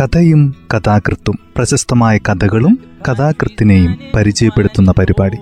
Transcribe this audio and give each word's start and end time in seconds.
കഥയും 0.00 0.54
കഥാകൃത്തും 0.74 1.38
പ്രശസ്തമായ 1.56 2.18
കഥകളും 2.18 2.78
കഥാകൃത്തിനെയും 3.08 3.98
പരിചയപ്പെടുത്തുന്ന 4.14 4.92
പരിപാടി. 4.98 5.36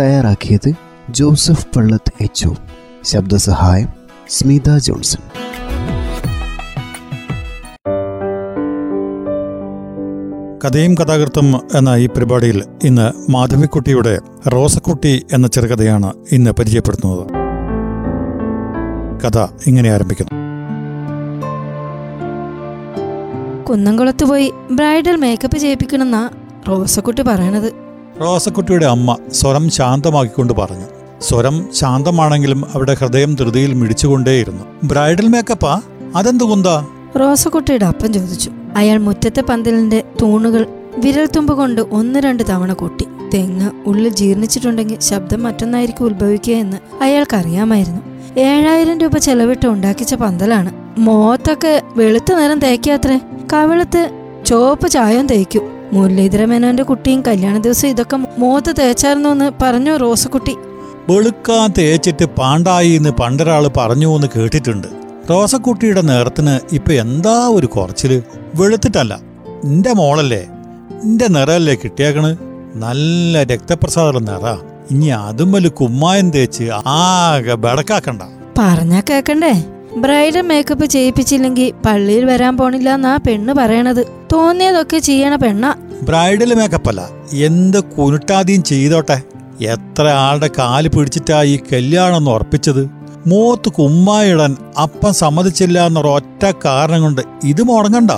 തയ്യാറാക്കിയത് 0.00 0.72
ജോസഫ് 1.10 1.66
പള്ളത്ത് 1.76 2.12
എച്ച് 2.20 2.48
ശബ്ദസഹായം 3.04 3.88
സ്മിത 4.28 4.78
ജോൺസൺ. 4.78 5.22
കഥയും 10.64 10.94
കഥാകൃത്തും 10.94 11.54
എന്ന 11.74 11.88
ഈ 11.88 12.06
പരിപാടിയിൽ 12.06 12.62
ഇന്ന് 12.84 13.30
മാധവിക്കുട്ടിയുടെ 13.30 14.18
റോസക്കുട്ടി 14.48 15.26
എന്ന 15.32 15.46
ചെറുകഥയാണ് 15.46 16.12
ഇന്ന് 16.32 16.50
പരിചയപ്പെടുത്തുന്നത്. 16.50 17.47
കഥ 19.24 19.38
ഇങ്ങനെ 19.66 19.90
ആരംഭിക്കുന്നു. 19.90 20.48
കുന്നംകുളത്ത് 23.64 24.24
പോയി 24.24 24.52
ബ്രൈഡൽ 24.70 25.16
മേക്കപ്പ് 25.16 25.58
ചെയ്യിപ്പിക്കണമെന്നാ 25.58 26.28
റോസക്കുട്ടി 26.68 27.22
പറയണത്. 27.22 27.72
റോസക്കുട്ടിയുടെ 28.20 28.86
അമ്മ 28.86 29.16
സ്വരം 29.32 29.70
ശാന്തമാക്കിക്കൊണ്ട് 29.70 30.52
പറഞ്ഞു. 30.52 30.86
സ്വരം 31.20 31.68
ശാന്തമാണെങ്കിലും 31.72 32.64
അവിടെ 32.74 32.94
ഹൃദയം 32.94 33.34
ധൃതിയിൽ 33.34 33.74
മിടിച്ചുകൊണ്ടേയിരുന്നു. 33.74 34.64
ബ്രൈഡൽ 34.84 35.28
മേക്കപ്പാ? 35.28 35.80
അതെന്ത് 36.16 36.44
കുന്താ? 36.44 36.86
റോസക്കുട്ടിയുടെ 37.20 37.86
അപ്പം 37.86 38.12
ചോദിച്ചു. 38.12 38.50
അയാൾ 38.76 38.98
മുറ്റത്തെ 38.98 39.42
പന്തലിന്റെ 39.42 40.04
തൂണുകൾ 40.22 40.66
വിരൽത്തുമ്പ് 40.96 41.54
കൊണ്ട് 41.54 41.80
ഒന്ന് 41.80 42.20
രണ്ട് 42.20 42.42
തവണ 42.48 42.72
കൊട്ടി. 42.72 42.97
തെങ്ങ് 43.34 43.70
ഉള്ളിൽ 43.86 44.08
ജീർണിച്ചിട്ടുണ്ടെങ്കിൽ 44.08 45.00
ശബ്ദം 45.00 45.42
മറ്റൊന്നായിരിക്കും 45.42 46.04
ഉത്ഭവിക്കുക 46.04 46.54
എന്ന് 46.54 46.76
അയാൾക്കറിയാമായിരുന്നു. 47.02 48.00
ഏഴായിരം 48.40 48.98
രൂപ 48.98 49.18
ചെലവിട്ട് 49.18 49.66
ഉണ്ടാക്കിച്ച 49.66 50.14
പന്തലാണ്. 50.14 50.72
മോത്തൊക്കെ 50.98 51.82
വെളുത്ത 51.96 52.32
നേരം 52.32 52.58
തേക്കാത്രേ 52.58 53.20
കവിളത്ത് 53.52 54.10
ചോപ്പ് 54.46 54.88
ചായം 54.88 55.26
തേക്കും. 55.26 55.62
മുരളീധര 55.92 56.44
മേനോന്റെ 56.44 56.82
കുട്ടിയും 56.82 57.22
കല്യാണ 57.22 57.58
ദിവസം 57.58 57.88
ഇതൊക്കെ 57.88 58.16
മോത്ത് 58.16 58.74
തേച്ചായിരുന്നു 58.78 59.28
എന്ന് 59.28 59.50
പറഞ്ഞു 59.62 59.96
റോസക്കുട്ടി? 59.96 60.56
വെളുക്കാൻ 61.10 61.72
തേച്ചിട്ട് 61.78 62.24
പാണ്ടായി 62.24 62.90
എന്ന് 62.90 63.10
പണ്ടൊരാൾ 63.10 63.68
പറഞ്ഞു 63.76 64.14
എന്ന് 64.14 64.28
കേട്ടിട്ടുണ്ട്. 64.36 64.88
റോസക്കുട്ടിയുടെ 65.30 66.00
നേരത്തിന് 66.00 66.74
ഇപ്പൊ 66.74 66.92
എന്താ 66.92 67.48
ഒരു 67.48 67.66
കുറച്ചിൽ? 67.66 68.22
വെളുത്തിട്ടല്ല. 68.54 69.20
നിന്റെ 69.64 69.92
മോളല്ലേ? 69.92 70.46
നിന്റെ 71.04 71.26
നിറയല്ലേ 71.28 71.74
കിട്ടിയേക്കണ്? 71.74 72.36
നല്ല 72.74 73.42
രക്തപ്രസാദം 73.42 74.24
നേടാ 74.24 74.58
ഇനി 74.90 75.06
അതും 75.06 75.52
വലിയ 75.52 75.68
കുമ്മായം 75.68 76.30
തേച്ച് 76.30 76.64
ആകെ 76.86 77.54
ബടക്കാക്കണ്ട. 77.54 78.22
പറഞ്ഞാ 78.58 79.02
കേക്കണ്ടേ? 79.10 79.64
ബ്രൈഡൽ 79.96 80.40
മേക്കപ്പ് 80.40 80.84
ചെയ്യിപ്പിച്ചില്ലെങ്കിൽ 80.84 81.72
പള്ളിയിൽ 81.86 82.24
വരാൻ 82.24 82.56
പോണില്ല 82.56 82.94
എന്നാ 82.94 83.16
പെണ്ണ് 83.16 83.52
പറയണത്. 83.52 84.06
തോന്നിയതൊക്കെ 84.32 84.98
ചെയ്യണ 84.98 85.36
പെണ്ണ. 85.36 85.74
ബ്രൈഡൽ 86.02 86.54
മേക്കപ്പ് 86.54 86.88
അല്ല 86.88 87.08
എന്ത് 87.32 87.84
കുനുട്ടാദ്യം 87.84 88.62
ചെയ്തോട്ടെ. 88.62 89.22
എത്ര 89.60 90.08
ആളുടെ 90.08 90.50
കാൽ 90.58 90.88
പിടിച്ചിട്ടാ 90.88 91.42
ഈ 91.42 91.58
കല്യാണം 91.72 92.16
ഒന്ന് 92.16 92.30
ഉറപ്പിച്ചത്? 92.30 92.88
മൂത്ത് 93.26 93.68
കുമ്മായിടാൻ 93.68 94.56
അപ്പം 94.82 95.14
സമ്മതിച്ചില്ല 95.14 95.86
എന്നൊരു 95.86 96.08
ഒറ്റ 96.08 96.52
കാരണം 96.64 97.02
കൊണ്ട് 97.02 97.22
ഇത് 97.44 97.62
മുടങ്ങണ്ട 97.62 98.10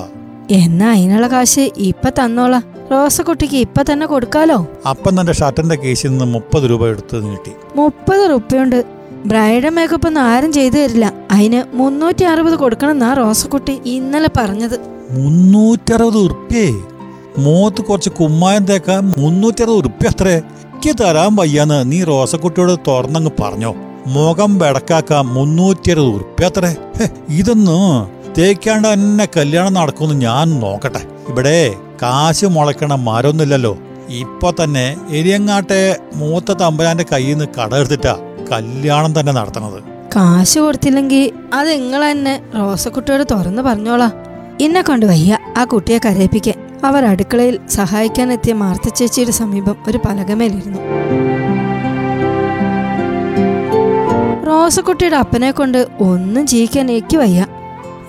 എന്നാ 0.51 0.93
അതിനുള്ള 0.93 1.27
കാശ് 1.27 1.71
ഇപ്പൊ 1.77 2.11
തന്നോളാ. 2.11 2.62
റോസക്കുട്ടിക്ക് 2.92 3.56
ഇപ്പൊ 3.56 3.83
തന്നെ 3.83 4.06
കൊടുക്കാലോ? 4.06 4.56
അപ്പം 4.86 5.20
തന്റെ 5.20 5.33
ഷർട്ടിന്റെ 5.33 5.74
കേസിൽ 5.74 6.10
നിന്ന് 6.10 6.24
മുപ്പത് 6.24 6.70
രൂപ 6.70 6.86
എടുത്തു 6.86 7.16
നീട്ടി. 7.16 7.52
മുപ്പത് 7.77 8.30
റുപ്യുണ്ട്. 8.30 8.78
ബ്രൈഡൽ 9.27 9.69
മേക്കപ്പ് 9.69 10.06
ഒന്നും 10.06 10.22
ആരും 10.22 10.52
ചെയ്തു 10.52 10.77
തരില്ല. 10.77 11.12
അതിന് 11.30 11.64
മുന്നൂറ്റി 11.74 12.24
അറുപത് 12.24 12.55
കൊടുക്കണമെന്നാ 12.55 13.14
റോസക്കുട്ടി 13.14 13.80
ഇന്നലെ 13.97 14.30
പറഞ്ഞത്. 14.38 14.77
മുന്നൂറ്ററുപത് 15.10 16.19
ഉറുപ്പ്യേ? 16.26 16.66
മോത്ത് 17.38 17.82
കുറച്ച് 17.82 18.10
കുമ്മായം 18.10 18.65
തേക്കാൻ 18.70 19.12
മുന്നൂറ്ററുപത് 19.19 19.78
ഉറുപ്പ്യ 19.82 20.09
അത്രേ 20.09 20.34
എനിക്ക് 20.34 20.92
തരാൻ 21.00 21.36
വയ്യാന്ന് 21.36 21.92
നീ 21.92 22.04
റോസക്കുട്ടിയോട് 22.04 22.75
തുറന്നങ്ങ് 22.88 23.32
പറഞ്ഞോ. 23.41 23.72
മുഖം 24.06 24.59
വെടക്കാക്കാൻ 24.59 25.26
മുന്നൂറ്ററുപത് 25.36 26.15
ഉറുപ്പ്യ 26.15 26.47
അത്രേ 26.47 26.70
ഹെ, 26.98 27.06
ഇതൊന്നും 27.41 27.82
തേക്കാണ്ട് 28.38 28.88
എന്നെ 28.88 29.28
കല്യാണം 29.36 29.75
നടക്കുമെന്ന് 29.75 30.25
ഞാൻ 30.26 30.60
നോക്കട്ടെ. 30.60 31.03
ഇവിടെ 31.28 31.59
കാശ് 32.03 32.47
മുളയ്ക്കണ 32.47 32.94
മരമൊന്നുമില്ലല്ലോ 32.94 33.78
ഇപ്പൊ 34.09 34.53
തന്നെ 34.65 34.97
എരിയങ്ങാട്ടെ 35.09 35.97
മൂത്ത 36.15 36.53
തമ്പുരാന്റെ 36.53 37.05
കയ്യിൽ 37.12 37.33
നിന്ന് 37.33 37.44
കട 37.59 37.75
എടുത്തിട്ടാ 37.75 38.15
കല്യാണം 38.53 39.21
തന്നെ 39.21 39.33
നടത്തണത്. 39.33 39.83
കാശ് 40.16 40.59
കൊടുത്തില്ലെങ്കിൽ 40.59 41.33
അത് 41.55 41.71
നിങ്ങൾ 41.71 42.10
തന്നെ 42.10 42.43
റോസക്കുട്ടിയോട് 42.56 43.25
തുറന്നു 43.31 43.62
പറഞ്ഞോളാം. 43.62 44.12
എന്നെ 44.60 44.83
കൊണ്ട് 44.83 45.06
വയ്യ 45.06 45.39
ആ 45.59 45.65
കുട്ടിയെ 45.65 45.99
കരയിപ്പിക്കാൻ. 45.99 46.55
അവർ 46.84 47.05
അടുക്കളയിൽ 47.05 47.59
സഹായിക്കാനെത്തിയ 47.69 48.53
മാർത്ത 48.53 48.89
ചേച്ചിയുടെ 48.89 49.31
സമീപം 49.31 49.77
ഒരു 49.89 49.99
പലകമേലിരുന്നു. 50.05 50.81
റോസക്കുട്ടിയുടെ 54.47 55.16
അപ്പനെ 55.16 55.50
കൊണ്ട് 55.50 55.87
ഒന്നും 56.00 56.47
ജീവിക്കാൻ 56.47 56.91
എനിക്ക് 56.91 57.16
വയ്യ. 57.16 57.47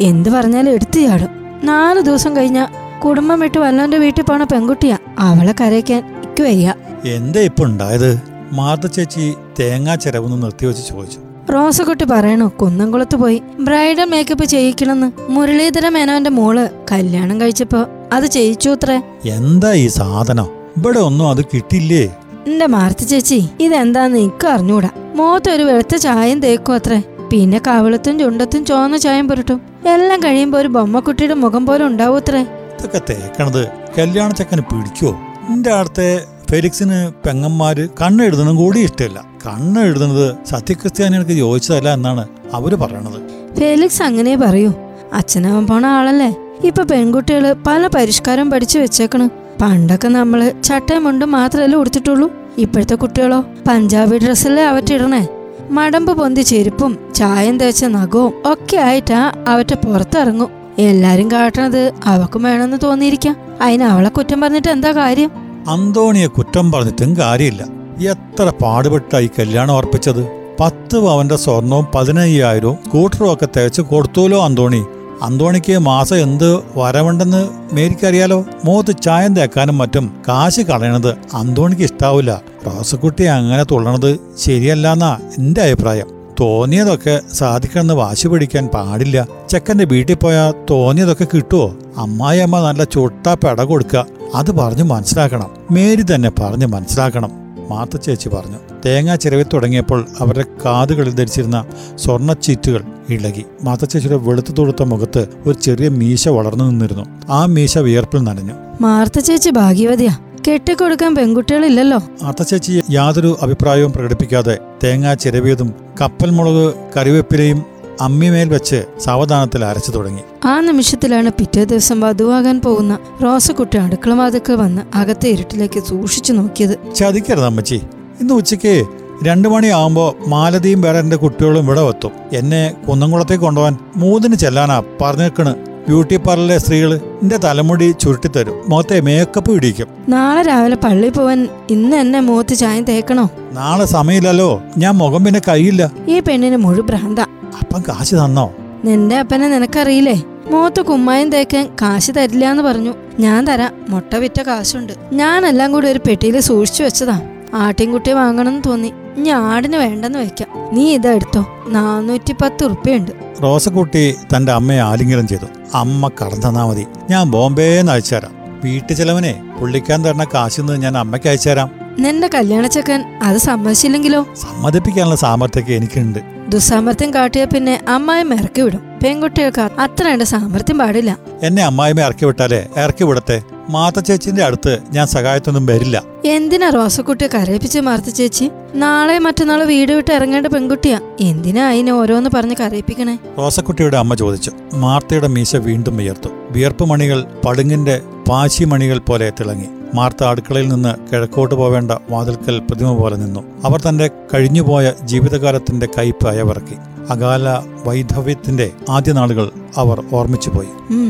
എന്ത് 0.02 0.30
പറഞ്ഞാലും 0.30 0.72
എടുത്തു 0.72 1.00
ചാടും. 1.00 1.32
നാല് 1.64 2.02
ദിവസം 2.02 2.38
കഴിഞ്ഞ 2.38 2.66
കുടുംബം 3.06 3.40
വിട്ട് 3.40 3.58
വല്ലവന്റെ 3.58 3.98
വീട്ടിൽ 3.98 4.24
പോണ 4.24 4.44
പെൺകുട്ടിയാ. 4.44 4.98
അവളെ 5.20 5.54
കരയ്ക്കാൻ 5.62 6.02
എനിക്ക് 6.18 6.44
വയ്യ. 6.44 6.74
എന്താ 7.06 7.40
ഇപ്പൊ 7.40 7.64
ഉണ്ടായത്? 7.64 8.22
മാർത്ത 8.54 8.88
ചേച്ചി 8.88 9.34
തേങ്ങാ 9.60 9.96
ചിരവെന്ന് 9.96 10.44
നിർത്തിവെച്ച് 10.44 10.90
ചോദിച്ചു. 10.90 11.20
റോസക്കുട്ടി 11.54 12.06
പറയണു 12.06 12.46
കുന്നംകുളത്ത് 12.62 13.16
പോയി. 13.16 13.42
ബ്രൈഡൽ 13.60 14.04
മേക്കപ്പ് 14.04 14.46
ചെയ്യിക്കണമെന്ന് 14.46 15.12
മുരളീധര 15.30 15.90
മേനോന്റെ 15.90 16.30
മോൾ 16.30 16.70
കല്യാണം 16.92 17.42
കഴിച്ചപ്പോ 17.42 17.82
അത് 18.14 18.26
ചെയ്യിച്ചൂത്രേ 18.26 18.98
എന്താ 19.26 19.74
ഈ 19.74 19.88
സാധനം? 19.88 20.46
ഇവിടെ 20.78 21.00
ഒന്നും 21.00 21.30
അത് 21.30 21.42
കിട്ടില്ലേ? 21.42 22.04
എന്റെ 22.48 22.66
മാർത്തി 22.66 23.06
ചേച്ചി 23.06 23.50
ഇതെന്താന്ന് 23.60 24.18
എനിക്ക് 24.18 24.48
അറിഞ്ഞൂടാ. 24.48 24.90
മോത്ത് 25.16 25.50
ഒരു 25.50 25.64
വെളുത്ത 25.64 25.96
ചായം 25.96 26.40
തേക്കും 26.40 26.74
അത്രേ. 26.74 27.00
പിന്നെ 27.32 27.62
കവിളത്തും 27.68 28.20
ചുണ്ടത്തും 28.20 28.66
ചോന്ന 28.66 28.98
ചായം 28.98 29.28
പുരട്ടും. 29.28 29.62
എല്ലാം 29.90 30.20
കഴിയുമ്പോ 30.20 30.60
ഒരു 30.60 30.68
ബൊമ്മക്കുട്ടിയുടെ 30.68 31.34
മുഖം 31.34 31.66
പോലെ 31.66 31.84
ഉണ്ടാവും 31.86 32.18
അത്രേ. 32.18 32.42
ഇതൊക്കെ 32.82 33.02
തേക്കണത് 33.10 33.64
കല്യാണ 33.98 34.32
ചെക്കന് 34.32 34.62
പിടിക്കോ? 34.62 35.10
എന്റെ 35.50 35.72
അടുത്തെ 35.72 36.26
ഫെലിക്സിന് 36.52 37.12
പെങ്ങന്മാര് 37.26 37.90
കണ്ണെഴുതണം 38.02 38.56
കൂടി 38.56 38.80
ഇഷ്ടമില്ല. 38.80 39.20
കണ്ണെഴുതുന്നത് 39.46 40.36
സത്യക്രിസ്ത്യാനികൾക്ക് 40.50 41.32
യോജിച്ചതല്ല 41.32 41.94
എന്നാണ് 41.94 42.24
അവർ 42.54 42.76
പറയണത്. 42.76 43.20
ഫെലിക്സ് 43.60 44.04
അങ്ങനെ 44.04 44.36
പറയൂ. 44.36 44.72
അച്ഛനവൻ 45.14 45.68
പോണ 45.68 45.86
ആളല്ലേ? 45.86 46.30
ഇപ്പൊ 46.64 46.84
പെൺകുട്ടികൾ 46.84 47.56
പല 47.68 47.88
പരിഷ്കാരം 47.88 48.50
പഠിച്ചു 48.50 48.80
വെച്ചേക്കണ്. 48.80 49.28
പണ്ടൊക്കെ 49.62 50.08
നമ്മൾ 50.08 50.52
ചട്ടയും 50.64 51.04
മുണ്ടും 51.04 51.32
മാത്രമല്ലേ 51.32 51.78
ഉടുത്തിട്ടുള്ളൂ. 51.80 52.30
ഇപ്പോഴത്തെ 52.58 52.96
കുട്ടികളോ 52.96 53.40
പഞ്ചാബി 53.68 54.18
ഡ്രസ്സല്ലേ 54.18 54.64
അവറ്റിടണേ 54.64 55.28
മടമ്പ് 55.72 56.12
പൊന്തി 56.12 56.42
ചെരുപ്പും 56.42 57.00
ചായം 57.16 57.58
തേച്ച 57.58 57.86
നഖവും 57.86 58.34
ഒക്കെ 58.46 58.78
ആയിട്ടാ 58.78 59.34
അവറ്റ 59.48 59.74
പുറത്തിറങ്ങും. 59.74 60.61
എല്ലാരും 60.90 61.32
കാട്ടണത് 61.32 61.94
അവക്കും 62.06 62.44
വേണമെന്ന് 62.44 62.78
തോന്നിയിരിക്കാം. 62.84 63.36
അതിന് 63.62 63.84
അവളെ 63.84 64.10
കുറ്റം 64.10 64.42
പറഞ്ഞിട്ട് 64.42 64.68
എന്താ 64.68 64.92
കാര്യം? 64.92 65.32
അന്തോണിയെ 65.70 66.28
കുറ്റം 66.28 66.72
പറഞ്ഞിട്ടും 66.72 67.18
കാര്യമില്ല. 67.18 67.66
എത്ര 68.10 68.52
പാടുപെട്ടായി 68.62 69.30
കല്യാണം 69.40 69.76
ഉറപ്പിച്ചത് 69.76 70.42
പത്ത് 70.60 70.98
പവന്റെ 70.98 71.36
സ്വർണവും 71.36 71.88
പതിനയ്യായിരവും 71.96 72.78
സ്കൂട്ടറും 72.86 73.34
ഒക്കെ 73.34 73.48
തേച്ച് 73.58 73.82
കൊടുത്തോലോ 73.82 74.46
അന്തോണി. 74.46 74.84
അന്തോണിക്ക് 75.22 75.78
മാസം 75.78 76.16
എന്ത് 76.16 76.56
വരവുണ്ടെന്ന് 76.56 77.50
മേരിക്കറിയാലോ? 77.76 78.46
മൂത്ത് 78.66 79.02
ചായം 79.02 79.36
തേക്കാനും 79.36 79.78
മറ്റും 79.78 80.22
കാശ് 80.28 80.60
കളയണത് 80.60 81.18
അന്തോണിക്ക് 81.34 81.84
ഇഷ്ടാവില്ല. 81.84 82.42
റോസക്കുട്ടി 82.68 83.24
അങ്ങനെ 83.24 83.64
തുള്ളണത് 83.64 84.20
ശരിയല്ലെന്നാ 84.38 85.18
എന്റെ 85.38 85.62
അഭിപ്രായം. 85.62 86.21
തോന്നിയതൊക്കെ 86.42 87.22
സാധിക്കണമെന്ന് 87.34 87.94
വാശി 87.94 88.28
പിടിക്കാൻ 88.28 88.68
പാടില്ല. 88.68 89.28
ചെക്കന്റെ 89.50 89.86
വീട്ടിൽ 89.86 90.16
പോയാൽ 90.16 90.54
തോന്നിയതൊക്കെ 90.70 91.28
കിട്ടുമോ 91.34 91.76
അമ്മായിയമ്മ 91.98 92.60
നല്ല 92.60 92.84
ചുട്ട 92.84 93.28
പെട 93.34 93.62
കൊടുക്കുക 93.62 94.06
അത് 94.36 94.52
പറഞ്ഞു 94.52 94.84
മനസ്സിലാക്കണം. 94.84 95.50
മേരി 95.72 96.02
തന്നെ 96.02 96.32
പറഞ്ഞ് 96.40 96.66
മനസ്സിലാക്കണം. 96.66 97.32
മാത്ത 97.70 97.98
ചേച്ചി 97.98 98.30
പറഞ്ഞു. 98.30 98.58
തേങ്ങാ 98.86 99.16
ചിരവി 99.16 99.44
തുടങ്ങിയപ്പോൾ 99.44 100.08
അവരുടെ 100.20 100.46
കാതുകളിൽ 100.66 101.16
ധരിച്ചിരുന്ന 101.16 101.66
സ്വർണ 101.96 102.34
ചീറ്റുകൾ 102.34 102.84
ഇളകി. 103.10 103.46
മാത്ത 103.64 103.86
ചേച്ചിയുടെ 103.86 104.18
വെളുത്തു 104.18 104.52
തൊടുത്ത 104.52 104.84
മുഖത്ത് 104.84 105.28
ഒരു 105.46 105.58
ചെറിയ 105.62 105.90
മീശ 105.90 106.28
വളർന്നു 106.28 106.64
നിന്നിരുന്നു. 106.64 107.06
ആ 107.30 107.46
മീശ 107.46 107.78
വിയർപ്പിൽ 107.78 108.20
നനഞ്ഞു. 108.20 108.54
മാർത്ത 108.82 109.20
ചേച്ചി 109.20 109.50
ഭാഗ്യവതിയാ. 109.50 110.18
കെട്ടിക്കൊടുക്കാൻ 110.48 111.16
പെൺകുട്ടികളില്ലല്ലോ. 111.16 111.98
മാത്ത 111.98 112.44
ചേച്ചി 112.44 112.82
യാതൊരു 112.92 113.38
അഭിപ്രായവും 113.42 113.92
പ്രകടിപ്പിക്കാതെ 113.92 114.58
തേങ്ങാ 114.84 115.14
ചിരവിയതും 115.14 115.74
കപ്പൽ 116.02 116.30
മുളക് 116.30 116.74
കറിവേപ്പിലയും 116.98 117.66
അമ്മിമേൽ 118.02 118.50
വെച്ച് 118.50 118.84
സാവധാനത്തിൽ 119.00 119.66
അരച്ചു 119.66 119.92
തുടങ്ങി. 119.92 120.48
ആ 120.48 120.60
നിമിഷത്തിലാണ് 120.60 121.30
പിറ്റേ 121.30 121.64
ദിവസം 121.64 122.00
വധുവാകാൻ 122.00 122.62
പോകുന്ന 122.62 123.00
റോസക്കുട്ടി 123.24 123.78
അടുക്കള 123.78 124.14
വാതിക്കൽ 124.14 124.54
വന്ന് 124.54 124.98
അകത്തെ 124.98 125.30
ഇരുട്ടിലേക്ക് 125.30 125.80
സൂക്ഷിച്ചു 125.80 126.34
നോക്കിയത്. 126.34 126.94
ചതിക്കരുത് 126.96 127.46
അമ്മച്ചി. 127.46 127.82
ഇന്ന് 128.22 128.34
ഉച്ചയ്ക്ക് 128.34 128.86
രണ്ടു 129.24 129.48
മണിയാവുമ്പോ 129.48 130.16
മാലതിയും 130.28 130.82
വേറെ 130.82 131.00
എന്റെ 131.00 131.16
കുട്ടികളും 131.16 131.64
ഇവിടെ 131.64 131.82
എത്തും 131.82 132.12
എന്നെ 132.34 132.74
കുന്നംകുളത്തേക്ക് 132.90 133.44
കൊണ്ടുപോകാൻ 133.44 133.78
മൂന്നിന് 133.96 134.36
ചെല്ലാനാ 134.36 134.84
പറഞ്ഞേക്കണ്. 135.02 135.56
ബ്യൂട്ടി 135.88 136.18
പാർലറിലെ 136.18 136.58
സ്ത്രീകൾ 136.58 136.96
എന്റെ 136.96 137.38
തലമുടി 137.38 137.96
ചുരുട്ടിത്തരും. 138.02 138.62
മുഖത്തെ 138.68 139.02
മേക്കപ്പ് 139.02 139.52
പിടിക്കും 139.52 139.88
നാളെ 140.10 140.42
രാവിലെ 140.42 140.76
പള്ളി 140.76 141.10
പോവാൻ 141.10 141.48
ഇന്ന് 141.70 141.98
എന്നെ 141.98 142.20
മുഖത്ത് 142.20 142.56
ചായം 142.56 142.84
തേക്കണോ? 142.84 143.30
നാളെ 143.52 143.86
സമയമില്ലല്ലോ. 143.86 144.62
ഞാൻ 144.78 144.96
മുഖം 144.96 145.24
പിന്നെ 145.24 145.42
കഴിയില്ല 145.48 145.92
ഈ 146.08 146.20
പെണ്ണിന് 146.20 146.58
മുഴു 146.58 146.82
ഭ്രാന്ത. 146.82 147.20
അപ്പം 147.60 147.84
കാശ് 147.90 148.16
തന്നോ? 148.16 148.54
നിന്റെ 148.86 149.18
അപ്പനെ 149.18 149.48
നിനക്കറിയില്ലേ? 149.50 150.24
മുഖത്ത് 150.52 150.82
കുമ്മായം 150.82 151.30
തേക്കാൻ 151.30 151.70
കാശ് 151.82 152.12
തരില്ല 152.18 152.52
എന്ന് 152.52 152.64
പറഞ്ഞു. 152.64 152.94
ഞാൻ 153.20 153.48
തരാം. 153.48 153.74
മുട്ട 153.90 154.16
വിറ്റ 154.16 154.42
കാശുണ്ട്. 154.42 154.94
ഞാനെല്ലാം 155.14 155.72
കൂടി 155.72 155.88
ഒരു 155.88 156.00
പെട്ടിയിൽ 156.00 156.40
സൂക്ഷിച്ചു 156.40 156.84
വെച്ചതാ. 156.84 157.22
ആട്ടിൻകുട്ടിയെ 157.54 158.14
വാങ്ങണമെന്ന് 158.14 158.62
തോന്നി. 158.66 158.94
ആടിന് 159.30 159.76
വേണ്ടെന്ന് 159.76 160.20
വെക്കാം. 160.20 160.76
നീ 160.76 160.94
ഇതെടുത്തോ 160.94 161.46
നാനൂറ്റി 161.68 162.34
പത്ത് 162.34 162.66
ഉറുപ്പ്യുണ്ട്. 162.66 163.12
റോസക്കുട്ടി 163.44 164.16
തന്റെ 164.36 164.52
അമ്മയെ 164.52 164.80
ആലിംഗനം 164.80 165.28
ചെയ്തു. 165.28 165.46
അമ്മ 165.74 166.08
കടന്നു 166.08 166.48
തന്നാ 166.48 166.66
മതി. 166.66 166.86
ഞാൻ 167.10 167.32
ബോംബെന്ന് 167.32 167.92
അയച്ചുതരാം 167.92 168.32
വീട്ടു 168.64 168.94
ചെലവനെ 168.94 169.54
പുള്ളിക്കാൻ 169.62 170.06
തരണ 170.06 170.24
കാശിന്ന് 170.24 170.82
ഞാൻ 170.82 170.98
അമ്മയ്ക്ക് 170.98 171.28
അയച്ചുതരാം 171.28 171.72
നിന്റെ 172.00 172.28
കല്യാണച്ചക്കൻ 172.28 173.02
അത് 173.24 173.38
സമ്മതിച്ചില്ലെങ്കിലോ? 173.38 174.24
സമ്മതിപ്പിക്കാനുള്ള 174.24 175.16
സാമർത്ഥ്യമൊക്കെ 175.16 175.74
എനിക്കുണ്ട്. 175.74 176.20
ദുസ്സാമർത്ഥ്യം 176.50 177.14
കാട്ടിയ 177.14 177.46
പിന്നെ 177.46 177.82
അമ്മായി 177.88 178.24
മിറക്കി 178.24 178.62
വിടും. 178.62 178.91
പെൺകുട്ടികൾക്ക് 179.04 179.62
അത്ര 179.62 180.14
ഉണ്ട് 180.14 180.24
സാമർത്ഥ്യം 180.24 180.78
പാടില്ല. 180.78 181.18
എന്നെ 181.44 181.64
അമ്മായിമ്മ 181.64 182.02
ഇറക്കി 182.02 182.26
വിട്ടാലേ? 182.26 182.68
ഇറക്കി 182.78 183.04
വിടത്തെ 183.04 183.42
മാത്ത 183.70 184.00
ചേച്ചിന്റെ 184.00 184.44
അടുത്ത് 184.44 184.80
ഞാൻ 184.90 185.08
സഹായത്തൊന്നും 185.08 185.66
വരില്ല. 185.66 186.04
എന്തിനാ 186.26 186.70
റോസക്കുട്ടിയെ 186.70 187.28
കരയിപ്പിച്ച് 187.28 187.80
മാർത്ത 187.80 188.10
ചേച്ചി? 188.10 188.52
നാളെ 188.76 189.20
മറ്റന്നാളെ 189.20 189.66
വീട് 189.66 189.92
വിട്ട് 189.92 190.14
ഇറങ്ങേണ്ട 190.14 190.48
പെൺകുട്ടിയാ. 190.48 191.00
എന്തിനാ 191.20 191.70
അതിനെ 191.70 191.92
ഓരോന്ന് 191.92 192.30
പറഞ്ഞ് 192.34 192.56
കരയിപ്പിക്കണേ? 192.60 193.20
റോസക്കുട്ടിയുടെ 193.38 193.98
അമ്മ 193.98 194.16
ചോദിച്ചു. 194.16 194.52
മാർത്തയുടെ 194.74 195.28
മീശ 195.28 195.56
വീണ്ടും 195.56 195.98
ഉയർത്തു 195.98 196.30
വിയർപ്പ് 196.52 196.86
മണികൾ 196.86 197.26
പടുങ്ങിന്റെ 197.46 198.02
പാശി 198.30 198.64
മണികൾ 198.64 198.98
പോലെ 199.00 199.30
തിളങ്ങി. 199.40 199.70
മാർത്ത 199.96 200.24
അടുക്കളയിൽ 200.24 200.68
നിന്ന് 200.68 201.12
കിഴക്കോട്ട് 201.12 201.56
പോവേണ്ട 201.56 201.92
വാതിൽക്കൽ 202.10 202.60
പ്രതിമ 202.60 202.94
പോലെ 202.94 203.16
നിന്നു. 203.16 203.44
അവർ 203.66 203.82
തന്റെ 203.82 204.10
കഴിഞ്ഞുപോയ 204.34 204.94
ജീവിതകാലത്തിന്റെ 205.04 205.88
കയ്പ് 205.98 206.28
അയവിറക്കി 206.28 206.76
അകാല 207.10 207.62
വൈധവ്യത്തിന്റെ 207.86 208.72
ആദ്യ 208.90 209.12
നാളുകൾ 209.12 209.52
അവർ 209.78 210.04
ഓർമ്മിച്ചു 210.14 210.50
പോയി 210.50 210.68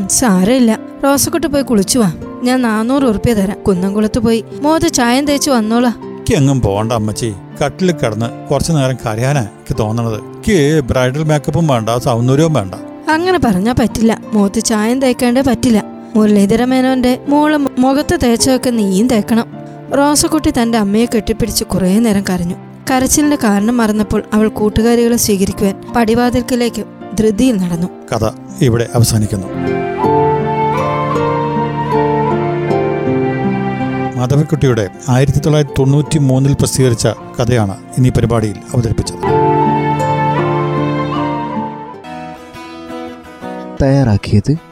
സാരമില്ല. 0.08 0.78
റോസക്കുട്ടി 1.04 1.48
പോയി 1.48 1.62
കുളിച്ചു 1.62 1.98
വാ. 1.98 2.12
ഞാൻ 2.42 2.62
നാനൂറ് 2.62 3.04
ഉറുപ്പ്യ 3.04 3.34
തരാം. 3.34 3.62
കുന്നംകുളത്ത് 3.62 4.18
പോയി. 4.18 4.44
മോത് 4.62 4.88
ചായം 4.88 5.26
തേച്ച് 5.26 5.50
വന്നോളാ. 5.50 5.88
എനിക്ക് 5.88 6.34
എങ്ങും 6.34 6.60
പോകണ്ട 6.60 6.92
അമ്മച്ചി. 6.92 7.34
കട്ടിൽ 7.64 7.92
കിടന്ന് 7.92 8.48
കുറച്ചു 8.48 8.72
നേരം 8.72 8.96
കരയാനാ 9.06 9.40
എനിക്ക് 9.40 9.78
തോന്നണത്. 9.78 10.14
എനിക്ക് 10.14 10.80
ബ്രൈഡൽ 10.80 11.22
മേക്കപ്പും 11.22 11.66
വേണ്ട 11.66 11.90
സൗന്ദര്യവും 11.98 12.52
വേണ്ട. 12.52 12.74
അങ്ങനെ 13.10 13.38
പറഞ്ഞാ 13.44 13.74
പറ്റില്ല. 13.80 14.20
മോത്ത് 14.32 14.60
ചായം 14.60 15.02
തേക്കേണ്ടേ 15.02 15.42
പറ്റില്ല. 15.46 15.84
മുരളീധര 16.16 16.64
മേനോന്റെ 16.64 17.20
മോൾ 17.28 17.56
മുഖത്ത് 17.56 18.18
തേച്ചതൊക്കെ 18.22 18.70
നീയും 18.70 19.08
തേക്കണം. 19.08 19.46
റോസക്കുട്ടി 19.98 20.50
തന്റെ 20.50 20.78
അമ്മയെ 20.78 21.06
കെട്ടിപ്പിടിച്ച് 21.06 21.64
കുറേ 21.64 21.98
നേരം 21.98 22.24
കരഞ്ഞു. 22.30 22.54
കരച്ചിലിന്റെ 22.90 23.36
കാരണം 23.36 23.76
മറന്നപ്പോൾ 23.76 24.22
അവൾ 24.32 24.48
കൂട്ടുകാരികളെ 24.48 25.16
സ്വീകരിക്കുവാൻ 25.16 25.82
പടിവാതിൽക്കിലേക്ക് 25.96 26.84
ധൃതിയിൽ 27.18 27.56
നടന്നു. 27.56 27.88
കഥ 28.14 28.30
ഇവിടെ 28.60 28.88
അവസാനിക്കുന്നു. 28.94 29.46
മാധവിക്കുട്ടിയുടെ 34.16 34.90
ആയിരത്തി 35.08 35.38
തൊള്ളായിരത്തി 35.38 35.74
തൊണ്ണൂറ്റി 35.78 36.18
മൂന്നിൽ 36.18 36.52
പ്രസിദ്ധീകരിച്ച 36.52 37.06
കഥയാണ് 37.06 37.72
ഇന്നീ 37.72 38.10
പരിപാടിയിൽ 38.10 38.56
അവതരിപ്പിച്ചത്. 38.74 39.16
തയ്യാറാക്കിയത് 43.82 44.71